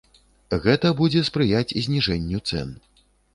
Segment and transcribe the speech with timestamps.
[0.63, 2.73] Гэта будзе спрыяць зніжэнню цэн.